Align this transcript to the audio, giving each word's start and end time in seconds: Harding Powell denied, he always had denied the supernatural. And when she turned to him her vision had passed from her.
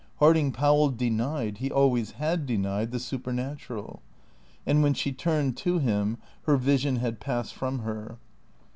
Harding 0.15 0.51
Powell 0.51 0.89
denied, 0.89 1.59
he 1.59 1.69
always 1.69 2.13
had 2.13 2.47
denied 2.47 2.89
the 2.89 2.97
supernatural. 2.97 4.01
And 4.65 4.81
when 4.81 4.95
she 4.95 5.11
turned 5.11 5.57
to 5.57 5.77
him 5.77 6.17
her 6.47 6.57
vision 6.57 6.95
had 6.95 7.19
passed 7.19 7.53
from 7.53 7.81
her. 7.83 8.17